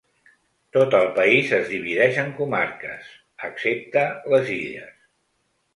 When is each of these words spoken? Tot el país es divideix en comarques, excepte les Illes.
Tot 0.77 0.95
el 0.99 1.09
país 1.19 1.51
es 1.57 1.69
divideix 1.75 2.19
en 2.23 2.33
comarques, 2.41 3.13
excepte 3.51 4.07
les 4.35 4.53
Illes. 4.59 5.03